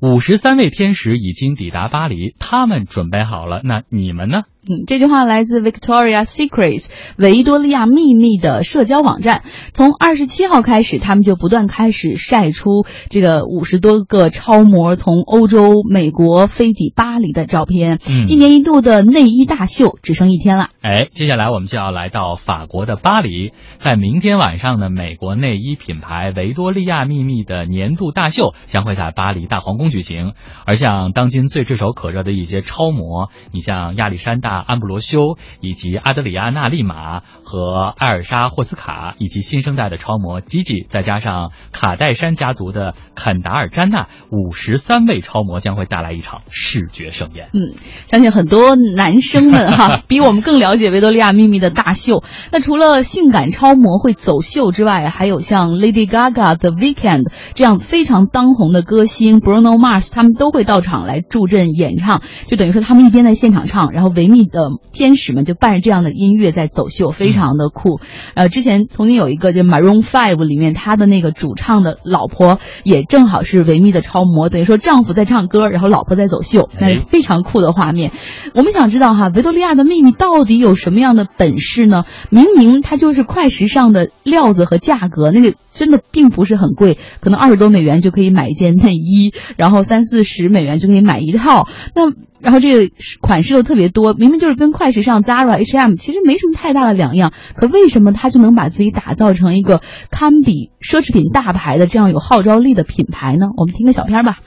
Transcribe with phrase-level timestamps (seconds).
[0.00, 4.42] 五十三位天使已经抵达巴黎，他们准备好了，那你们呢？
[4.68, 9.44] 嗯，这句话来自 Victoria Secrets 维多利亚秘密的社交网站。
[9.72, 18.00] 从二十七号开始，他们就不断开始晒出这个五十多个超模从欧洲、美国飞抵巴黎的照片。
[18.08, 20.70] 嗯一年一度的内衣大秀只剩一天了。
[20.82, 23.52] 哎，接下来我们就要来到法国的巴黎，
[23.84, 30.32] 在明天晚上呢，美国内衣品牌维多利亚秘密的年度大秀将会在巴黎大皇宫举行。
[30.64, 47.48] 而像当今最炙手可热的一些超模，你像亚历山大·安布罗修，以及阿德里亚娜·利马和艾尔莎·霍斯卡，以及新生代的超模吉吉，再加上卡戴珊家族的肯达尔·詹娜，五十三位超模将会带来一场视觉盛宴。
[47.52, 47.74] 嗯，
[48.06, 52.22] 相信很多男生们哈， 比我们更了解维多利亚秘密的大秀。
[52.52, 62.22] 那除了性感超模会走秀之外，还有像 Lady Gaga、The Weeknd 这样非常当红的歌星，Bruno Mars 他们都会到场来助阵演唱。
[62.46, 68.00] 就等于说，他们一边在现场唱，然后维密的天使们就伴着这样的音乐在走秀，非常的酷。
[68.34, 78.12] 呃，之前曾经有一个就 Maroon Five 里面他的那个主唱的老婆也正好是维密的超模，等于说丈夫在唱歌，然后老婆在走秀，那是哎非常酷的画面。
[78.54, 82.04] 我们想知道哈，维多利亚的秘密到底有什么样的本事呢？
[82.30, 91.68] 明明它就是快时尚的料子和价格，那个真的并不是很贵，可能二十多美元就可以买一件内衣，然后三四十美元就可以买一套。
[91.94, 103.46] 那然后这个款式又特别多，明明就是跟快时尚 Zara、H&M 其实没什么太大的两样，可为什么它就能把自己打造成一个堪比奢侈品大牌的这样有号召力的品牌呢？
[103.56, 104.38] 我们听个小片吧。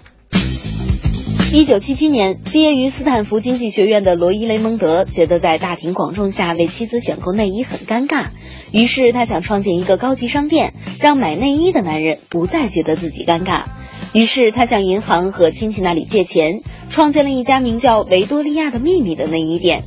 [1.52, 8.28] 一九七七年，毕业于斯坦福经济学院的罗伊·雷蒙德觉得在大庭广众下为妻子选购内衣很尴尬，
[8.72, 13.64] 于是他想创建一个高级商店，让买内衣的男人不再觉得自己尴尬。
[14.14, 19.84] 于是他向银行和亲戚那里借钱，创建了一家名叫“维多利亚的秘密”的内衣店。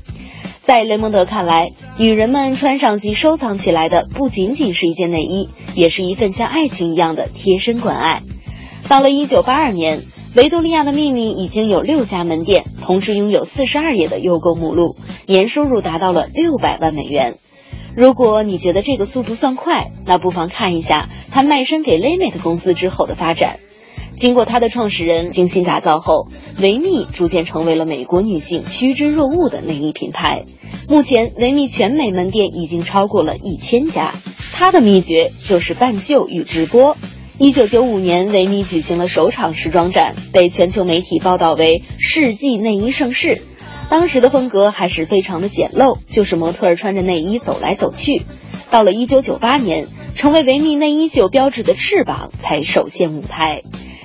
[0.65, 8.21] 在雷蒙德看来，女人们穿上及收藏起来的不仅仅是一件内衣，也是一份像爱情一样的贴身关爱。
[8.89, 10.03] 到了一九八二年，
[10.37, 14.95] 维多利亚的秘密已经有六家门店，同时拥有四十二页的邮购目录，
[15.27, 17.35] 年收入达到了六百万美元。
[17.95, 23.59] 如果你觉得这个速度算快，那不妨看一下他卖身给 Limit 公司之后的发展。
[24.19, 26.29] 经过他的创始人精心打造后，
[26.61, 30.45] 维密逐渐成为了美国女性趋之若鹜的内衣品牌。
[30.89, 34.15] 目前，维密全美门店已经超过了一千家。
[34.53, 36.97] 它的秘诀就是半秀与直播。
[37.39, 43.41] 一九九五年，维密举行了首场时装展，被全球媒体报道为世纪内衣盛世。
[43.93, 48.23] 当时的风格还是非常的简陋，就是模特儿穿着内衣走来走去。
[48.71, 53.61] 到了一九九八年，成为维密内衣秀标志的翅膀才首现舞台。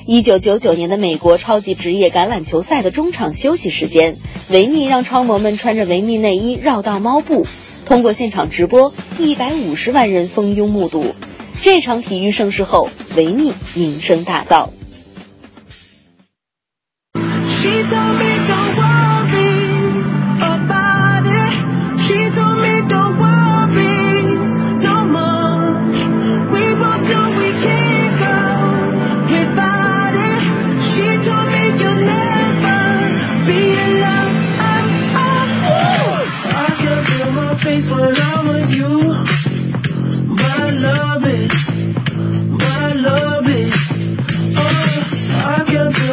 [0.06, 4.18] 一九九九年的美国超级职业橄榄球赛的中场休息时间，
[4.50, 7.48] 维密让超模们穿着维密内衣绕道猫步，
[7.86, 11.16] 通过现场直播，一百五十万人蜂拥目睹。
[11.62, 14.68] 这场体育盛世后，维密名声大噪。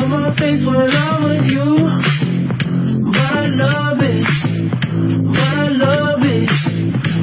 [0.09, 1.75] My face when I'm with you.
[3.12, 4.26] But I love it.
[5.25, 6.50] But I love it.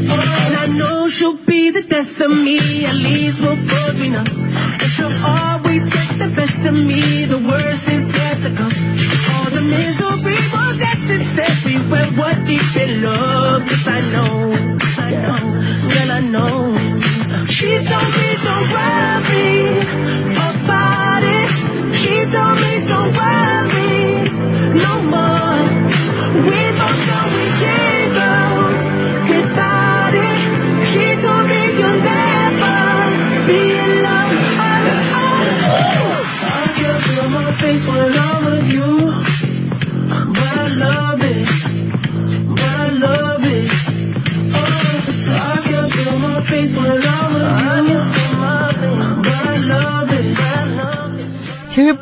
[0.09, 2.85] Oh, and I know she'll be the death of me.
[2.85, 4.27] At least we'll both be numb.
[4.27, 5.50] And she'll always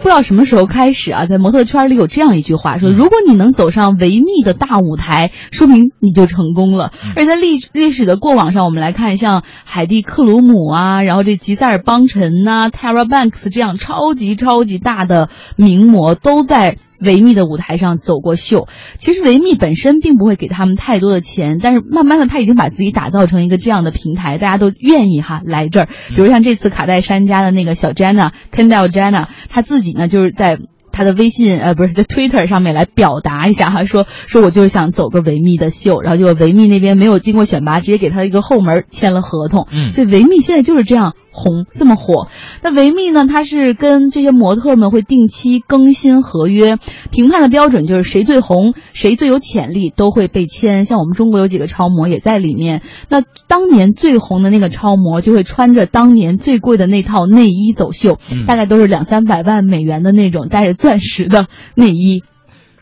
[0.10, 6.92] 道什么时候开始啊，在模特圈里有这样一句话说：嗯如果你能走上维密的大舞台，说明你就成功了。
[7.04, 16.78] 嗯而在历历史的过往上，我们来看像海蒂克鲁姆啊，然后这吉塞尔邦辰呐、Tara Banks 这样超级超级大的名模都在。
[17.00, 18.68] 维密的舞台上走过秀，
[18.98, 25.90] 其实维密本身并不会给他们太多的钱，但是慢慢的他已经把自己打造成一个这样的平台，大家都愿意哈来这儿。
[26.10, 30.60] 比如像这次卡戴珊家的那个小 Jenna Kendall Jenner，她自己呢就是在。
[30.92, 42.28] 她的微信呃不是在 Twitter 上面来表达一下哈，说说我就是想走个维密的秀，然后结果维密那边没有经过选拔，直接给她一个后门签了合同，嗯所以维密现在就是这样红这么火。
[42.62, 46.78] 那维密呢，它是跟这些模特们会定期更新合约，
[47.12, 50.86] 评判的标准就是谁最红，谁最有潜力都会被签。
[50.86, 52.82] 像我们中国有几个超模也在里面。
[53.10, 62.24] 那当年最红的那个超模就会穿着当年最贵的那套内衣走秀，嗯大概都是两三百万美元的那种带着钻石的内衣。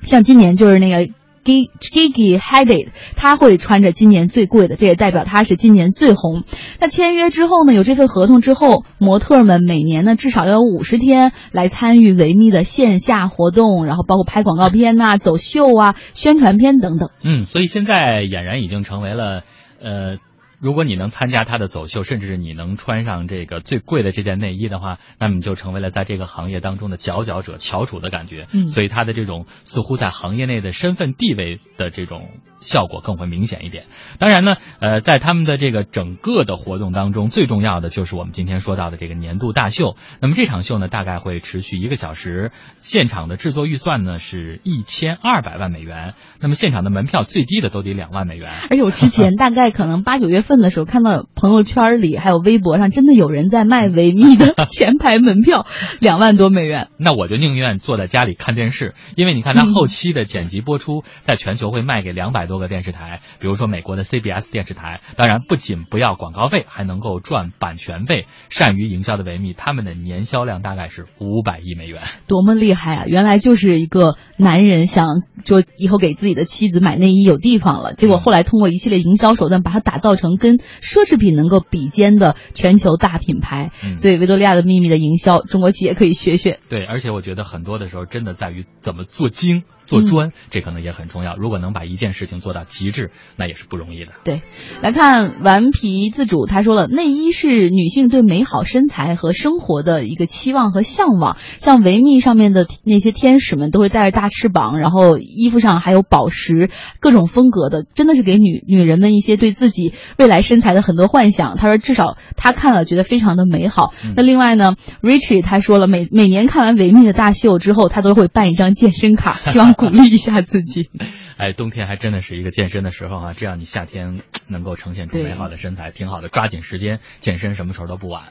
[0.04, 1.12] 像今年就是那个
[1.48, 6.44] Gigi Hadid，他会穿着今年最贵的，这也代表他是今年最红。
[6.80, 17.10] 那签约之后呢，有这份合同之后，模特们每年呢至少要有五十天来参与维密的线下活动，然后包括拍广告片呐、走秀啊、宣传片等等。
[17.24, 19.44] 嗯，所以现在俨然已经成为了，
[19.82, 20.18] 呃，
[20.60, 28.48] 如果你能参加他的走秀，甚至是你能穿上这个最贵的这件内衣的话，那么你就成为了在这个行业当中的佼佼者、翘楚的感觉。
[28.54, 33.86] 嗯所以他的这种似乎在行业内的身份地位的这种效果更会明显一点。
[34.20, 39.96] 当然呢，呃，在他们的这个整个的活动当中，最重要的就是我们今天说到的这个年度大秀。
[40.20, 46.14] 那么这场秀呢，大概会持续一个小时，现场的制作预算呢是一千二百万美元。
[46.40, 48.50] 那么现场的门票最低的都得两万美元。
[48.70, 55.68] 而且我之前大概可能八九月份的时候，看到朋友圈里还有微博上，真的有人在卖维密的 前排门票，
[56.00, 56.88] 两万多美元。
[56.98, 65.02] 那我就宁愿坐在家里看电视，因为你看它后期的剪辑播出，在全球会卖给两百多个电视台，比如说美国的 CBS 电视台。
[65.18, 68.26] 当然，不仅不要广告费，还能够赚版权费。
[68.50, 72.00] 善于营销的维密，他们的年销量大概是五百亿美元。
[72.28, 73.04] 多么厉害啊！
[73.06, 83.72] 原来就是一个男人想就以后给自己的妻子买内衣有地方了，结果后来通过一系列营销手段，把它打造成跟奢侈品能够比肩的全球大品牌。
[83.84, 86.60] 嗯所以维多利亚的秘密的营销，中国企业可以学学。
[86.70, 91.36] 对，而且我觉得很多的时候真的在于怎么做精、做专，这可能也很重要。
[91.36, 94.12] 如果能把一件事情做到极致，那也是不容易的。
[94.24, 94.42] 对，
[94.82, 101.38] 来看顽皮自主，他说了，内衣是女性对美好身材和生活的一个期望和向往。
[101.58, 106.70] 像维密上面的那些天使们都会带着大翅膀，然后衣服上还有宝石，
[107.00, 111.58] 各种风格的，真的是给女女人们一些对自己未来身材的很多幻想。
[111.58, 113.94] 他说，至少他看了觉得非常的美好。
[114.04, 120.90] 嗯那另外呢，Richie 他说了，每每年看完维密的大秀之后，他都会办一张健身卡， 希望鼓励一下自己。
[121.38, 126.30] 哎，冬天还真的是一个健身的时候啊，这样你夏天能够呈现出美好的身材，挺好的。
[126.30, 128.24] 抓紧时间健身，什么时候都不晚。